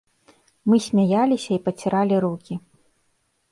Мы 0.71 0.79
смяяліся 0.85 1.51
і 1.57 1.61
паціралі 1.69 2.15
рукі. 2.27 2.61